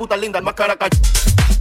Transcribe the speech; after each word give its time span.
en 0.00 0.02
un 0.02 0.08
planeta 0.08 0.40
lejano. 0.40 1.59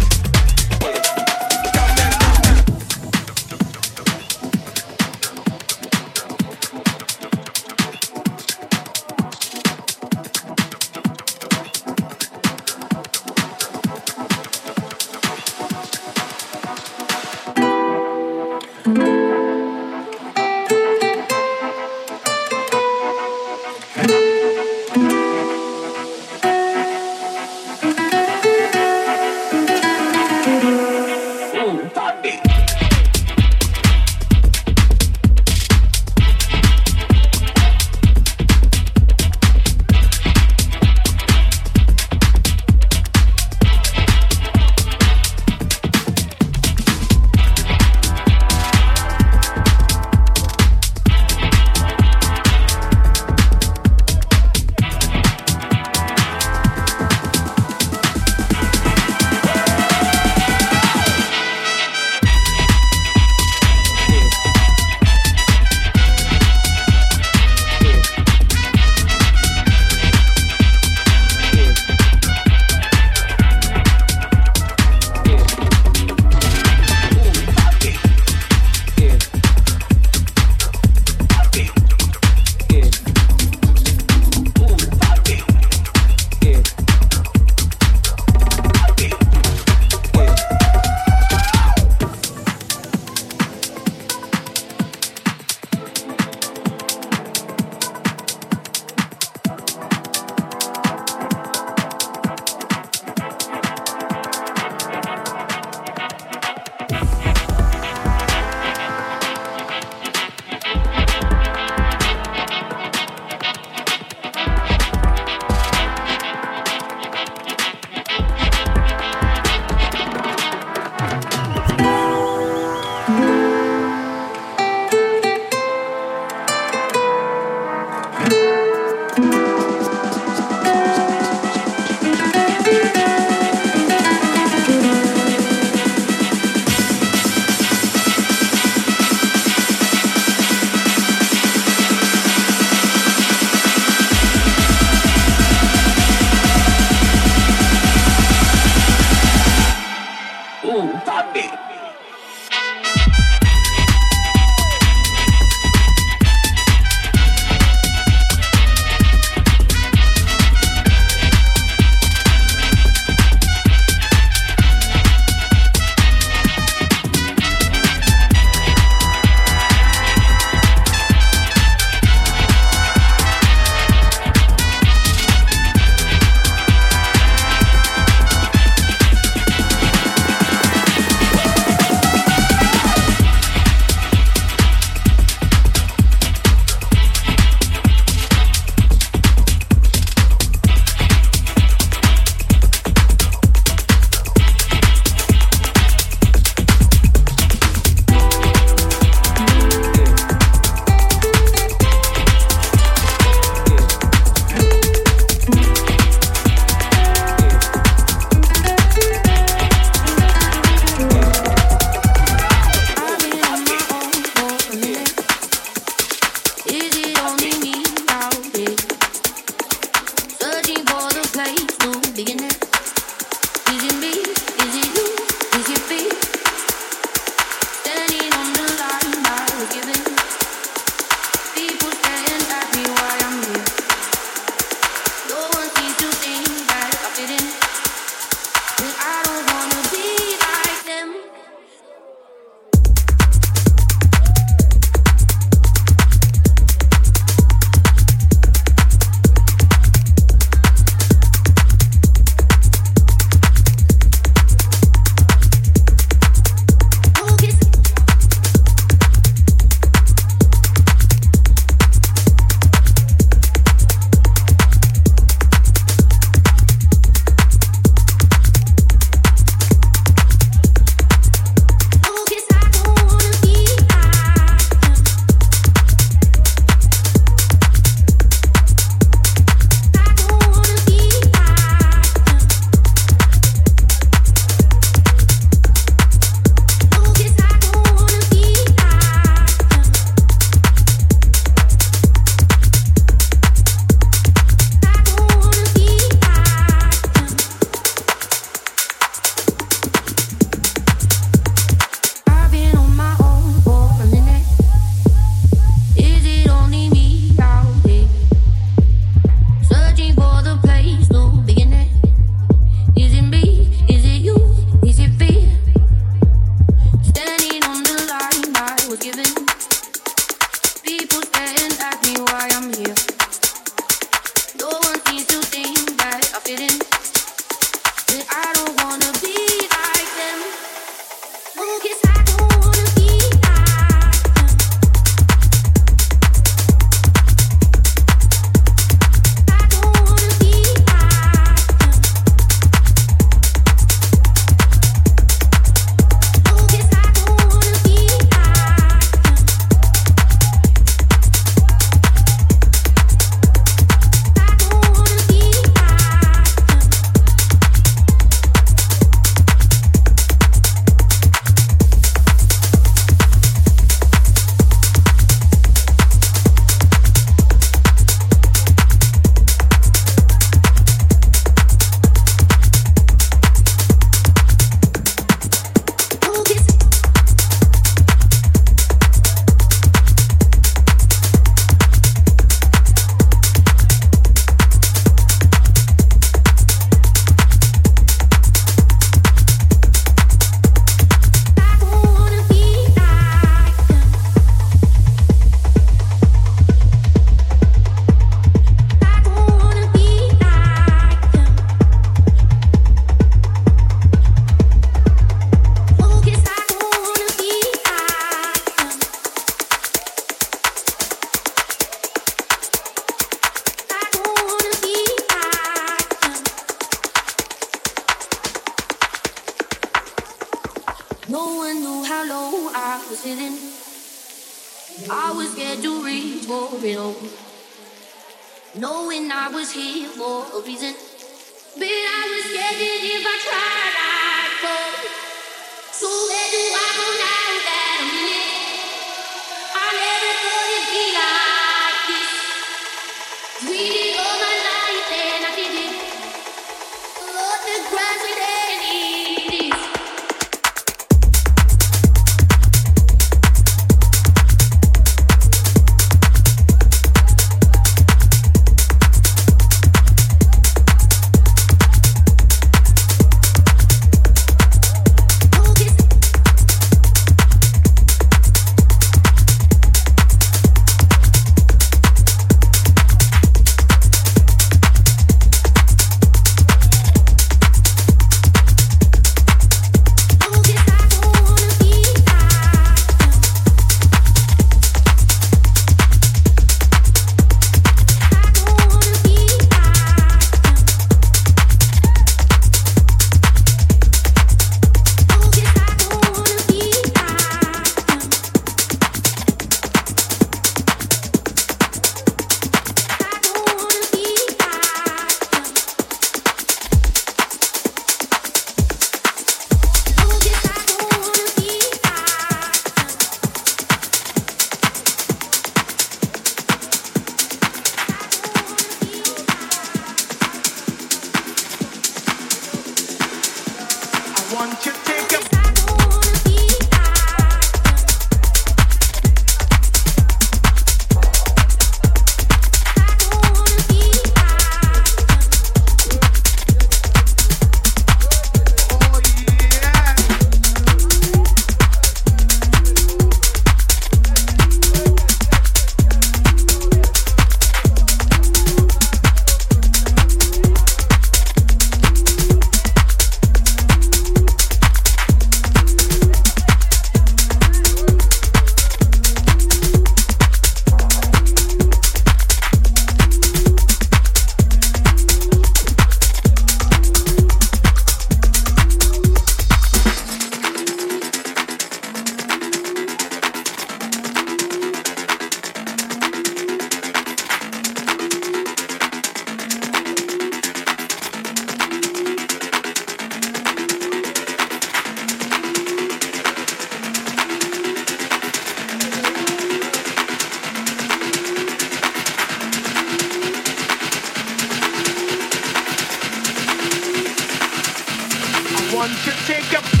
one 599.01 599.09
should 599.15 599.33
take 599.47 599.73
up. 599.73 600.00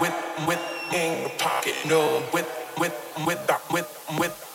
with 0.00 0.14
with 0.46 0.60
in 0.92 1.24
the 1.24 1.30
pocket. 1.38 1.74
No 1.86 2.22
with 2.32 2.48
with 2.78 2.94
with 3.26 3.40
with 3.72 3.88
with. 4.18 4.45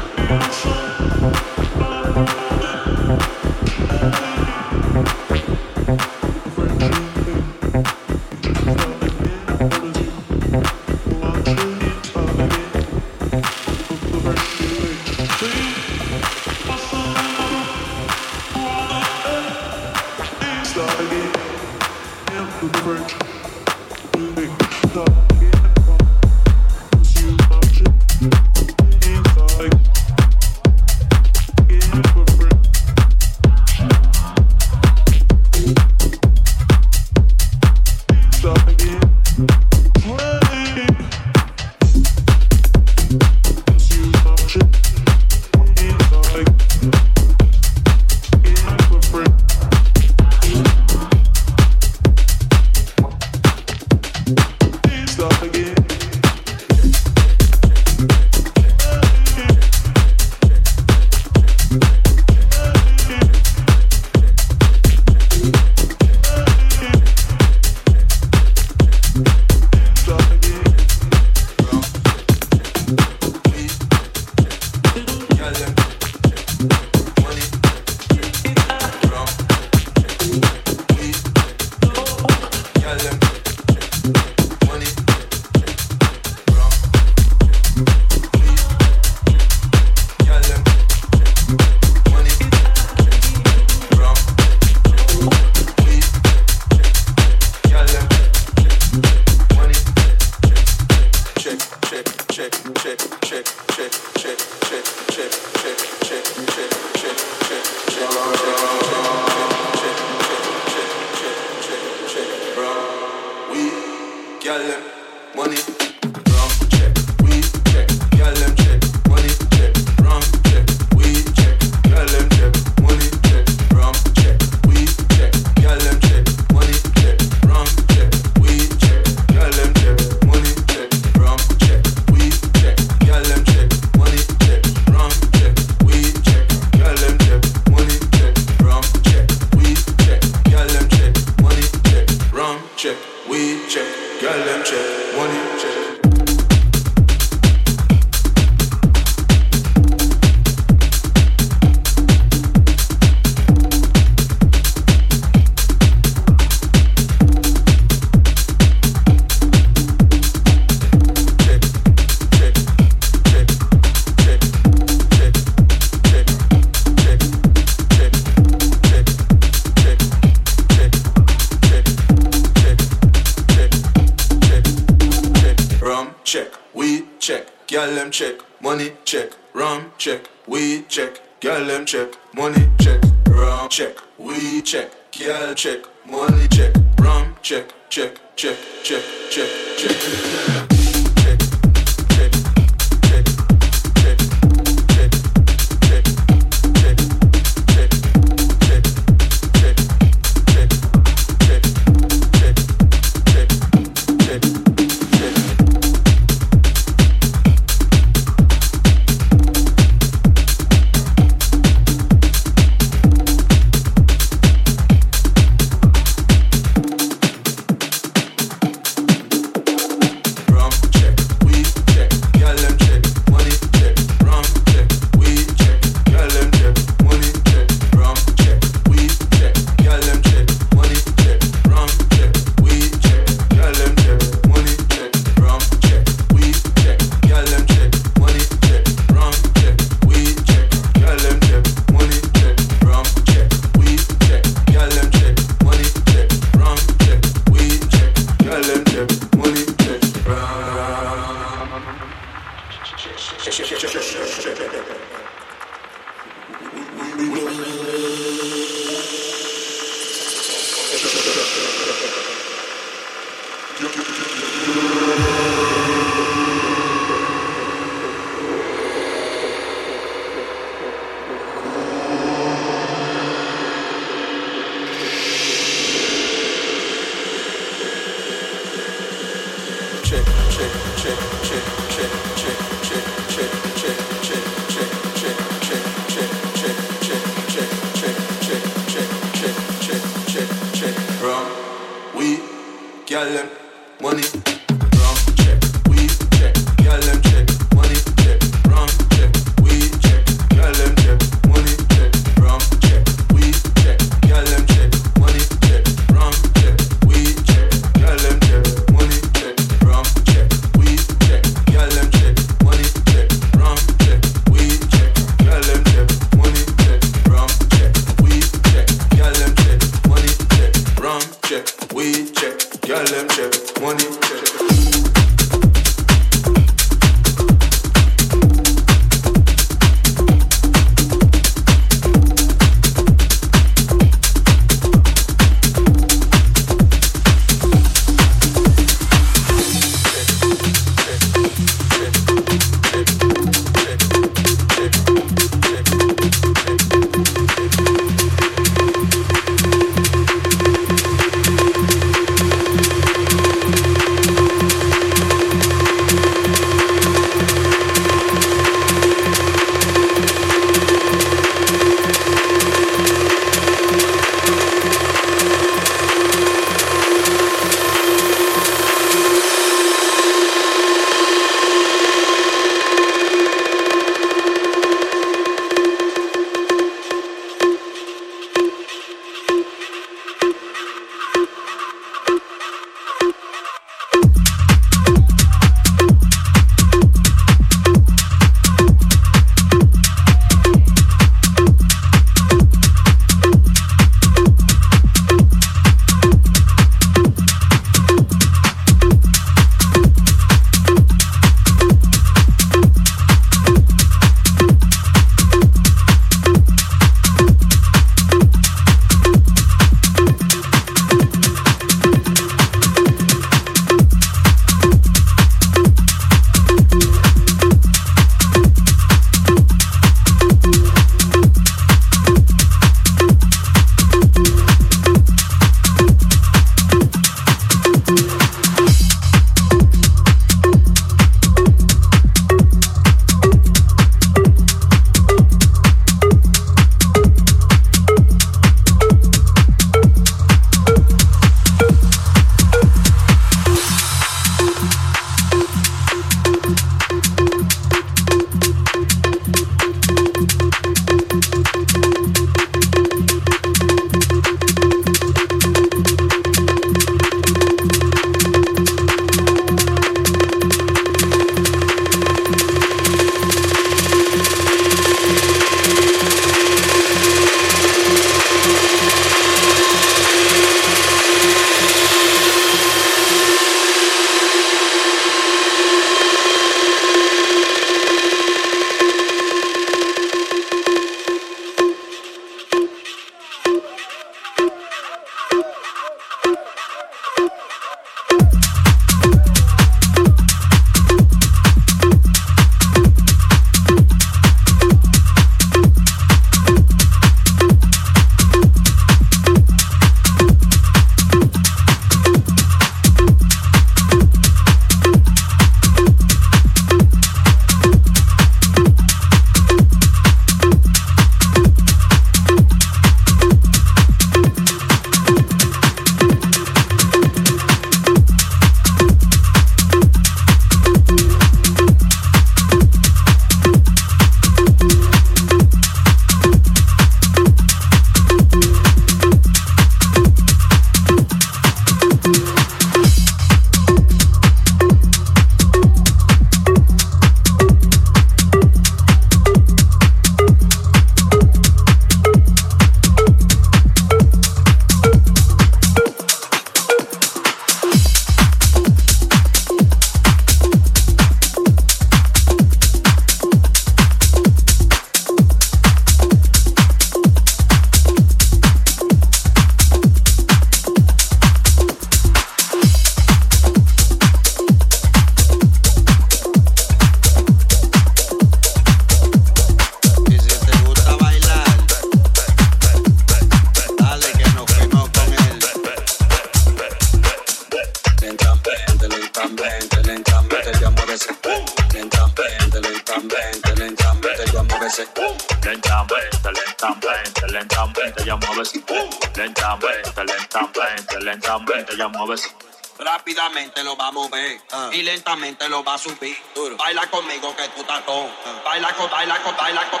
lentamente 593.56 593.84
lo 593.84 593.96
va 593.96 594.08
a 594.08 594.12
mover 594.12 594.60
ah. 594.72 594.90
y 594.92 595.02
lentamente 595.02 595.68
lo 595.68 595.82
va 595.82 595.94
a 595.94 595.98
subir. 595.98 596.36
Baila 596.76 597.06
conmigo 597.06 597.56
que 597.56 597.68
tú 597.68 597.80
estás 597.80 598.02
con. 598.02 598.28
Ah. 598.44 598.62
Baila 598.64 598.92
con, 598.94 599.10
baila 599.10 599.42
con, 599.42 599.56
baila 599.56 599.90
con. 599.90 600.00